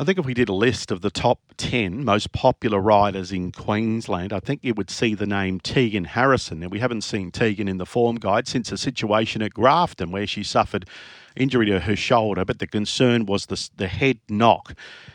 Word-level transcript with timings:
I 0.00 0.04
think 0.04 0.16
if 0.16 0.26
we 0.26 0.34
did 0.34 0.48
a 0.48 0.54
list 0.54 0.92
of 0.92 1.00
the 1.00 1.10
top 1.10 1.40
10 1.56 2.04
most 2.04 2.30
popular 2.30 2.78
riders 2.78 3.32
in 3.32 3.50
Queensland, 3.50 4.32
I 4.32 4.38
think 4.38 4.62
you 4.62 4.72
would 4.74 4.90
see 4.90 5.16
the 5.16 5.26
name 5.26 5.58
Tegan 5.58 6.04
Harrison. 6.04 6.60
Now, 6.60 6.68
we 6.68 6.78
haven't 6.78 7.02
seen 7.02 7.32
Tegan 7.32 7.66
in 7.66 7.78
the 7.78 7.84
form 7.84 8.14
guide 8.14 8.46
since 8.46 8.70
a 8.70 8.78
situation 8.78 9.42
at 9.42 9.54
Grafton 9.54 10.12
where 10.12 10.24
she 10.28 10.44
suffered 10.44 10.88
injury 11.34 11.66
to 11.66 11.80
her 11.80 11.96
shoulder, 11.96 12.44
but 12.44 12.60
the 12.60 12.68
concern 12.68 13.26
was 13.26 13.46
the, 13.46 13.70
the 13.76 13.88
head 13.88 14.20
knock 14.28 14.74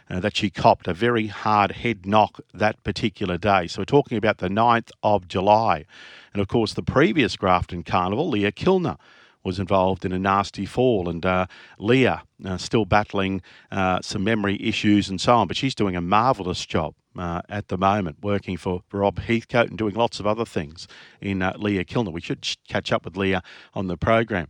uh, 0.09 0.19
that 0.19 0.35
she 0.35 0.49
copped, 0.49 0.89
a 0.89 0.93
very 0.93 1.27
hard 1.27 1.71
head 1.71 2.05
knock 2.05 2.41
that 2.53 2.83
particular 2.83 3.37
day. 3.37 3.67
So 3.67 3.79
we're 3.79 3.85
talking 3.85 4.17
about 4.17 4.39
the 4.39 4.49
9th 4.49 4.91
of 5.01 5.29
July. 5.29 5.85
And 6.33 6.41
of 6.41 6.49
course, 6.49 6.73
the 6.73 6.83
previous 6.83 7.37
Grafton 7.37 7.83
Carnival, 7.83 8.27
Leah 8.27 8.51
Kilner 8.51 8.97
was 9.43 9.59
involved 9.59 10.05
in 10.05 10.11
a 10.11 10.19
nasty 10.19 10.65
fall, 10.65 11.09
and 11.09 11.25
uh, 11.25 11.45
Leah 11.77 12.23
uh, 12.45 12.57
still 12.57 12.85
battling 12.85 13.41
uh, 13.71 13.99
some 14.01 14.23
memory 14.23 14.57
issues 14.61 15.09
and 15.09 15.19
so 15.19 15.33
on. 15.35 15.47
But 15.47 15.57
she's 15.57 15.75
doing 15.75 15.95
a 15.95 16.01
marvellous 16.01 16.65
job 16.65 16.95
uh, 17.17 17.41
at 17.49 17.67
the 17.67 17.77
moment, 17.77 18.17
working 18.21 18.57
for 18.57 18.81
Rob 18.91 19.19
Heathcote 19.19 19.69
and 19.69 19.77
doing 19.77 19.95
lots 19.95 20.19
of 20.19 20.27
other 20.27 20.45
things 20.45 20.87
in 21.21 21.41
uh, 21.41 21.53
Leah 21.57 21.85
Kilner. 21.85 22.11
We 22.11 22.21
should 22.21 22.47
catch 22.67 22.91
up 22.91 23.05
with 23.05 23.17
Leah 23.17 23.43
on 23.73 23.87
the 23.87 23.97
program 23.97 24.47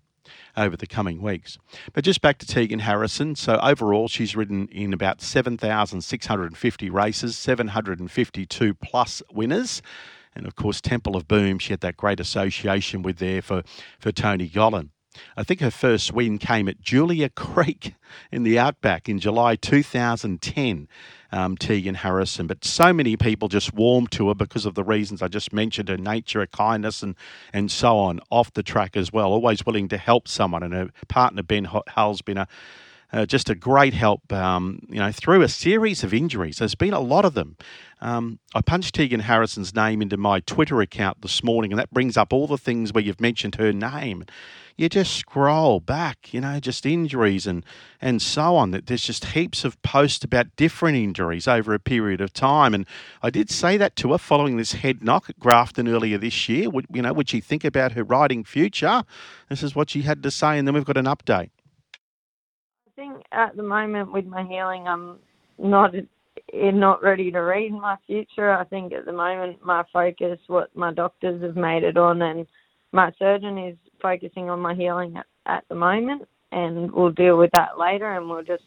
over 0.55 0.77
the 0.77 0.87
coming 0.87 1.21
weeks. 1.21 1.57
But 1.93 2.03
just 2.03 2.21
back 2.21 2.37
to 2.39 2.45
Tegan 2.45 2.79
Harrison. 2.79 3.35
So 3.35 3.59
overall, 3.61 4.07
she's 4.07 4.35
ridden 4.35 4.67
in 4.69 4.93
about 4.93 5.21
7,650 5.21 6.89
races, 6.89 7.37
752 7.37 8.73
plus 8.75 9.21
winners. 9.31 9.81
And 10.35 10.45
of 10.45 10.55
course, 10.55 10.81
Temple 10.81 11.15
of 11.15 11.27
Boom, 11.27 11.59
she 11.59 11.73
had 11.73 11.81
that 11.81 11.97
great 11.97 12.19
association 12.19 13.01
with 13.01 13.17
there 13.17 13.41
for, 13.41 13.63
for 13.99 14.11
Tony 14.11 14.49
Gollan. 14.49 14.89
I 15.37 15.43
think 15.43 15.59
her 15.59 15.71
first 15.71 16.11
win 16.11 16.37
came 16.37 16.67
at 16.67 16.81
Julia 16.81 17.29
Creek 17.35 17.95
in 18.31 18.43
the 18.43 18.57
Outback 18.57 19.07
in 19.07 19.19
July 19.19 19.55
2010, 19.55 20.87
um, 21.31 21.57
Tegan 21.57 21.95
Harrison. 21.95 22.47
But 22.47 22.65
so 22.65 22.93
many 22.93 23.15
people 23.17 23.47
just 23.47 23.73
warmed 23.73 24.11
to 24.11 24.29
her 24.29 24.35
because 24.35 24.65
of 24.65 24.75
the 24.75 24.83
reasons 24.83 25.21
I 25.21 25.27
just 25.27 25.53
mentioned 25.53 25.89
her 25.89 25.97
nature, 25.97 26.39
her 26.39 26.47
kindness, 26.47 27.03
and, 27.03 27.15
and 27.51 27.71
so 27.71 27.97
on 27.97 28.19
off 28.29 28.53
the 28.53 28.63
track 28.63 28.95
as 28.95 29.11
well. 29.11 29.31
Always 29.31 29.65
willing 29.65 29.87
to 29.89 29.97
help 29.97 30.27
someone. 30.27 30.63
And 30.63 30.73
her 30.73 30.89
partner, 31.07 31.43
Ben 31.43 31.65
Hull's 31.65 32.21
been 32.21 32.37
a 32.37 32.47
uh, 33.13 33.25
just 33.27 33.49
a 33.49 33.55
great 33.55 33.93
help, 33.93 34.33
um, 34.33 34.79
you 34.89 34.99
know, 34.99 35.11
through 35.11 35.43
a 35.43 35.47
series 35.47 36.03
of 36.03 36.13
injuries. 36.13 36.57
There's 36.57 36.75
been 36.75 36.93
a 36.93 36.99
lot 36.99 37.25
of 37.25 37.35
them. 37.35 37.55
Um, 38.01 38.39
I 38.55 38.61
punched 38.61 38.95
Tegan 38.95 39.21
Harrison's 39.21 39.73
name 39.73 40.01
into 40.01 40.17
my 40.17 40.39
Twitter 40.41 40.81
account 40.81 41.21
this 41.21 41.43
morning, 41.43 41.71
and 41.71 41.79
that 41.79 41.91
brings 41.91 42.17
up 42.17 42.33
all 42.33 42.47
the 42.47 42.57
things 42.57 42.91
where 42.91 43.03
you've 43.03 43.21
mentioned 43.21 43.55
her 43.55 43.71
name. 43.71 44.25
You 44.75 44.89
just 44.89 45.15
scroll 45.15 45.79
back, 45.79 46.33
you 46.33 46.41
know, 46.41 46.59
just 46.59 46.87
injuries 46.87 47.45
and 47.45 47.63
and 48.01 48.19
so 48.19 48.55
on. 48.55 48.71
That 48.71 48.87
there's 48.87 49.03
just 49.03 49.25
heaps 49.25 49.63
of 49.63 49.79
posts 49.83 50.25
about 50.25 50.53
different 50.55 50.97
injuries 50.97 51.47
over 51.47 51.75
a 51.75 51.79
period 51.79 52.19
of 52.19 52.33
time. 52.33 52.73
And 52.73 52.87
I 53.21 53.29
did 53.29 53.51
say 53.51 53.77
that 53.77 53.95
to 53.97 54.13
her 54.13 54.17
following 54.17 54.57
this 54.57 54.73
head 54.73 55.03
knock 55.03 55.29
at 55.29 55.39
Grafton 55.39 55.87
earlier 55.87 56.17
this 56.17 56.49
year. 56.49 56.71
Would 56.71 56.87
you 56.91 57.03
know? 57.03 57.13
Would 57.13 57.29
she 57.29 57.39
think 57.39 57.63
about 57.63 57.91
her 57.91 58.03
riding 58.03 58.43
future? 58.43 59.03
This 59.47 59.61
is 59.61 59.75
what 59.75 59.91
she 59.91 60.01
had 60.01 60.23
to 60.23 60.31
say, 60.31 60.57
and 60.57 60.67
then 60.67 60.73
we've 60.73 60.83
got 60.83 60.97
an 60.97 61.05
update 61.05 61.51
think 62.95 63.23
at 63.31 63.55
the 63.55 63.63
moment 63.63 64.11
with 64.11 64.25
my 64.25 64.43
healing, 64.43 64.87
I'm 64.87 65.17
not 65.57 65.93
not 66.53 67.03
ready 67.03 67.31
to 67.31 67.39
read 67.39 67.71
my 67.71 67.95
future. 68.07 68.51
I 68.51 68.63
think 68.65 68.93
at 68.93 69.05
the 69.05 69.13
moment 69.13 69.63
my 69.63 69.83
focus, 69.91 70.39
what 70.47 70.75
my 70.75 70.93
doctors 70.93 71.41
have 71.41 71.55
made 71.55 71.83
it 71.83 71.97
on, 71.97 72.21
and 72.21 72.47
my 72.91 73.11
surgeon 73.17 73.57
is 73.57 73.77
focusing 74.01 74.49
on 74.49 74.59
my 74.59 74.73
healing 74.73 75.15
at, 75.17 75.25
at 75.45 75.63
the 75.69 75.75
moment, 75.75 76.27
and 76.51 76.91
we'll 76.91 77.11
deal 77.11 77.37
with 77.37 77.51
that 77.53 77.77
later, 77.79 78.15
and 78.15 78.29
we'll 78.29 78.43
just 78.43 78.63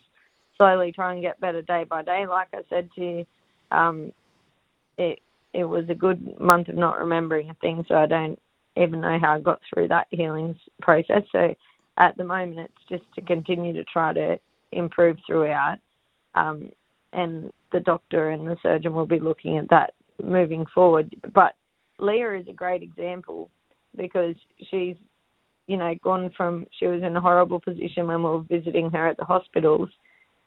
slowly 0.57 0.93
try 0.93 1.13
and 1.13 1.23
get 1.23 1.41
better 1.41 1.63
day 1.63 1.85
by 1.85 2.03
day. 2.03 2.27
Like 2.27 2.49
I 2.53 2.61
said 2.69 2.89
to 2.97 3.01
you, 3.01 3.27
um, 3.71 4.13
it 4.99 5.21
it 5.53 5.65
was 5.65 5.85
a 5.89 5.95
good 5.95 6.39
month 6.39 6.69
of 6.69 6.77
not 6.77 6.99
remembering 6.99 7.51
a 7.51 7.55
thing, 7.55 7.85
so 7.89 7.95
I 7.95 8.07
don't 8.07 8.39
even 8.77 9.01
know 9.01 9.19
how 9.21 9.35
I 9.35 9.41
got 9.41 9.61
through 9.73 9.89
that 9.89 10.07
healing 10.11 10.59
process. 10.83 11.23
So 11.33 11.55
at 11.99 12.17
the 12.17 12.25
moment, 12.25 12.71
it's 12.71 12.89
just 12.89 13.15
to 13.15 13.23
continue 13.23 13.73
to 13.73 13.85
try 13.85 14.13
to 14.13 14.39
improve 14.73 15.17
throughout. 15.27 15.79
Um, 16.35 16.71
and 17.13 17.51
the 17.73 17.81
doctor 17.81 18.31
and 18.31 18.47
the 18.47 18.57
surgeon 18.63 18.95
will 18.95 19.07
be 19.07 19.21
looking 19.21 19.59
at 19.59 19.69
that 19.71 19.95
moving 20.23 20.67
forward. 20.75 21.15
But 21.35 21.55
Leah 21.99 22.35
is 22.35 22.49
a 22.49 22.53
great 22.53 22.83
example 22.83 23.51
because 23.97 24.35
she's, 24.71 24.97
you 25.67 25.77
know, 25.77 25.95
gone 26.03 26.31
from 26.37 26.67
she 26.79 26.87
was 26.87 27.03
in 27.03 27.17
a 27.17 27.21
horrible 27.21 27.61
position 27.61 28.07
when 28.07 28.23
we 28.23 28.31
were 28.31 28.43
visiting 28.43 28.91
her 28.91 29.09
at 29.09 29.17
the 29.17 29.25
hospitals, 29.25 29.89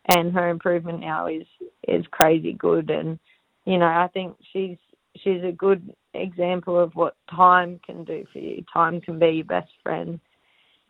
and 0.08 0.34
her 0.34 0.50
improvement 0.50 1.00
now 1.00 1.28
is 1.28 1.46
is 1.88 2.06
crazy 2.12 2.54
good. 2.54 2.90
And 2.90 3.20
you 3.66 3.78
know, 3.78 3.88
I 3.88 4.08
think 4.14 4.36
she's 4.54 4.78
she's 5.18 5.44
a 5.44 5.52
good 5.52 5.94
example 6.14 6.80
of 6.80 6.96
what 6.96 7.16
time 7.30 7.80
can 7.86 8.04
do 8.04 8.26
for 8.32 8.40
you. 8.40 8.64
Time 8.72 9.02
can 9.02 9.20
be 9.20 9.30
your 9.30 9.46
best 9.46 9.72
friend 9.84 10.20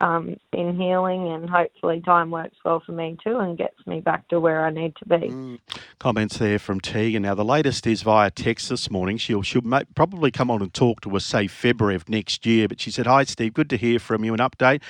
um, 0.00 0.36
in 0.52 0.76
healing, 0.76 1.28
and 1.28 1.48
hopefully 1.48 2.00
time 2.00 2.30
works 2.30 2.56
well 2.64 2.82
for 2.84 2.92
me 2.92 3.16
too 3.22 3.38
and 3.38 3.58
gets 3.58 3.86
me 3.86 4.00
back 4.00 4.26
to 4.28 4.40
where 4.40 4.64
I 4.64 4.70
need 4.70 4.94
to 4.96 5.04
be. 5.06 5.28
Mm. 5.28 5.58
Comments 5.98 6.36
there 6.38 6.58
from 6.58 6.80
Tegan. 6.80 7.22
Now 7.22 7.34
the 7.34 7.44
latest 7.44 7.86
is 7.86 8.02
via 8.02 8.30
text 8.30 8.68
this 8.68 8.90
morning. 8.90 9.18
She'll 9.18 9.42
she'll 9.42 9.62
probably 9.94 10.30
come 10.30 10.50
on 10.50 10.62
and 10.62 10.72
talk 10.72 11.00
to 11.02 11.16
us 11.16 11.24
say 11.24 11.46
February 11.46 11.94
of 11.94 12.08
next 12.08 12.46
year. 12.46 12.68
But 12.68 12.80
she 12.80 12.90
said, 12.90 13.06
"Hi 13.06 13.24
Steve, 13.24 13.54
good 13.54 13.70
to 13.70 13.76
hear 13.76 13.98
from 13.98 14.24
you. 14.24 14.34
An 14.34 14.40
update." 14.40 14.82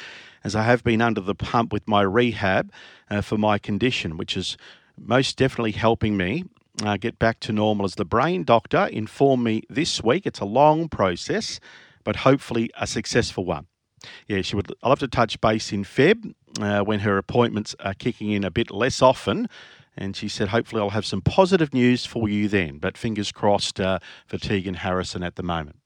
As 0.43 0.57
I 0.57 0.63
have 0.63 0.83
been 0.83 1.03
under 1.03 1.21
the 1.21 1.35
pump 1.35 1.71
with 1.71 1.87
my 1.87 2.01
rehab 2.01 2.73
uh, 3.11 3.21
for 3.21 3.37
my 3.37 3.59
condition, 3.59 4.17
which 4.17 4.39
is 4.39 4.57
most 4.97 5.37
definitely 5.37 5.73
helping 5.73 6.17
me 6.17 6.45
uh, 6.83 6.97
get 6.97 7.19
back 7.19 7.41
to 7.41 7.53
normal. 7.53 7.85
As 7.85 7.97
the 7.97 8.05
brain 8.05 8.45
doctor 8.45 8.87
informed 8.87 9.45
me 9.45 9.63
this 9.69 10.03
week, 10.03 10.27
it's 10.27 10.41
a 10.41 10.45
long 10.45 10.89
process, 10.89 11.61
but 12.05 12.17
hopefully 12.17 12.71
a 12.79 12.87
successful 12.87 13.45
one. 13.45 13.67
Yeah, 14.29 14.43
she 14.43 14.57
would. 14.57 14.73
I'll 14.83 14.91
have 14.91 14.99
to 15.01 15.09
touch 15.09 15.41
base 15.41 15.73
in 15.73 15.85
Feb 15.85 16.35
uh, 16.61 16.83
when 16.83 17.01
her 17.01 17.19
appointments 17.19 17.75
are 17.81 17.95
kicking 17.95 18.31
in 18.31 18.45
a 18.45 18.51
bit 18.51 18.71
less 18.71 19.03
often. 19.03 19.49
And 19.97 20.17
she 20.17 20.29
said, 20.29 20.49
hopefully, 20.49 20.81
I'll 20.81 20.91
have 20.91 21.05
some 21.05 21.21
positive 21.21 21.75
news 21.75 22.07
for 22.07 22.29
you 22.29 22.49
then. 22.49 22.79
But 22.79 22.97
fingers 22.97 23.33
crossed 23.33 23.81
uh, 23.81 23.99
for 24.27 24.39
Tegan 24.39 24.75
Harrison 24.75 25.23
at 25.23 25.37
the 25.37 25.43
moment. 25.43 25.80